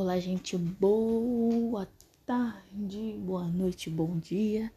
[0.00, 0.56] Olá, gente.
[0.56, 1.88] Boa
[2.24, 4.72] tarde, boa noite, bom dia.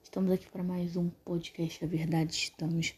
[0.00, 1.84] Estamos aqui para mais um podcast.
[1.84, 2.94] A verdade, estamos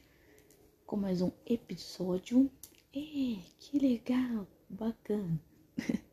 [0.84, 2.50] com mais um episódio.
[2.94, 5.40] É, que legal, bacana.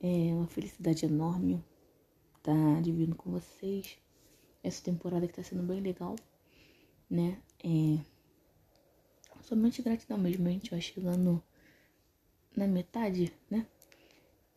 [0.00, 1.60] É uma felicidade enorme
[2.36, 3.98] estar tá dividindo com vocês
[4.62, 6.14] essa temporada que está sendo bem legal,
[7.10, 7.36] né?
[7.64, 7.98] É
[9.42, 11.42] somente gratidão mesmo, a gente vai chegando
[12.56, 13.66] na metade, né?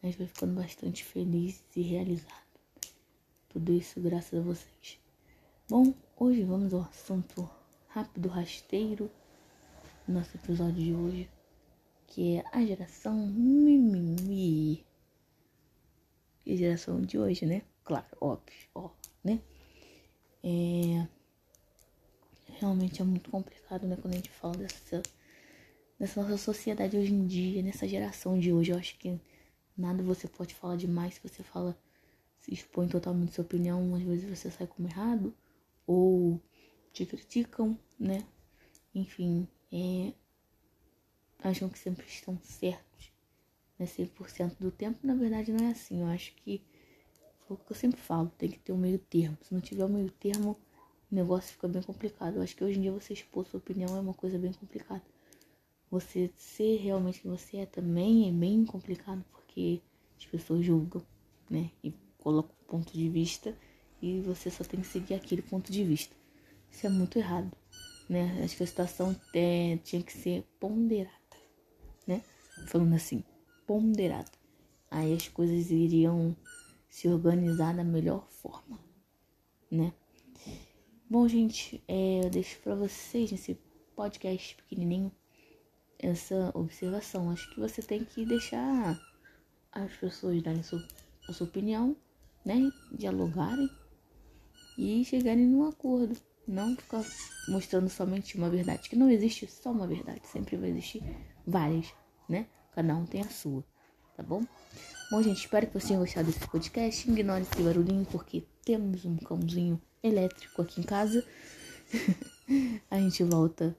[0.06, 2.46] Gente vai ficando bastante feliz e realizado.
[3.50, 5.00] Tudo isso graças a vocês.
[5.68, 7.50] Bom, hoje vamos ao assunto
[7.88, 9.10] rápido, rasteiro.
[10.08, 11.30] Nosso episódio de hoje,
[12.06, 14.86] que é a geração mimimi.
[16.46, 17.64] E a geração de hoje, né?
[17.84, 18.92] Claro, óbvio, ó,
[19.24, 19.42] né?
[20.44, 21.08] É...
[22.60, 23.98] Realmente é muito complicado, né?
[24.00, 25.02] Quando a gente fala dessa
[26.00, 28.72] nessa nossa sociedade hoje em dia, nessa geração de hoje.
[28.72, 29.20] Eu acho que
[29.78, 31.78] nada você pode falar demais se você fala,
[32.40, 33.96] se expõe totalmente sua opinião.
[33.96, 35.34] Às vezes você sai como errado
[35.86, 36.42] ou
[36.94, 38.26] te criticam, né?
[38.94, 40.14] Enfim, é,
[41.44, 43.12] acham que sempre estão certos,
[43.78, 43.86] né?
[43.86, 45.00] 100% do tempo.
[45.04, 46.02] Na verdade, não é assim.
[46.02, 46.62] Eu acho que
[47.48, 49.38] foi o que eu sempre falo: tem que ter um meio termo.
[49.42, 50.58] Se não tiver um meio termo,
[51.12, 52.38] o negócio fica bem complicado.
[52.38, 55.04] Eu acho que hoje em dia você expor sua opinião é uma coisa bem complicada
[55.90, 59.45] você ser realmente quem você é também é bem complicado porque
[60.18, 61.06] as pessoas julgam,
[61.50, 61.72] né?
[61.84, 63.56] E colocam um ponto de vista
[64.02, 66.16] e você só tem que seguir aquele ponto de vista.
[66.72, 67.52] Isso é muito errado,
[68.10, 68.42] né?
[68.44, 71.38] Acho que a situação é, tinha que ser ponderada,
[72.06, 72.22] né?
[72.68, 73.24] Falando assim,
[73.66, 74.32] ponderada.
[74.92, 76.36] Aí as coisas iriam
[76.90, 78.80] se organizar da melhor forma,
[79.70, 79.94] né?
[81.10, 83.58] Bom, gente, é, eu deixo para vocês nesse
[83.96, 85.12] podcast pequenininho
[86.00, 87.30] essa observação.
[87.30, 89.00] Acho que você tem que deixar
[89.76, 91.96] as pessoas darem a sua opinião,
[92.46, 92.72] né?
[92.92, 93.70] Dialogarem
[94.78, 96.16] e chegarem num acordo.
[96.48, 97.04] Não ficar
[97.48, 101.04] mostrando somente uma verdade, que não existe só uma verdade, sempre vai existir
[101.46, 101.88] várias,
[102.30, 102.48] né?
[102.72, 103.64] Cada um tem a sua,
[104.16, 104.46] tá bom?
[105.10, 107.10] Bom, gente, espero que vocês tenham gostado desse podcast.
[107.10, 111.26] Ignore esse barulhinho, porque temos um cãozinho elétrico aqui em casa.
[112.90, 113.76] a gente volta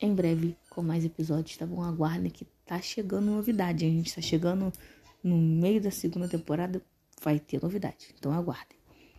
[0.00, 1.82] em breve com mais episódios, tá bom?
[1.82, 3.84] Aguardem que tá chegando novidade.
[3.84, 4.72] A gente tá chegando
[5.22, 6.80] no meio da segunda temporada,
[7.22, 8.14] vai ter novidade.
[8.18, 8.78] Então aguardem.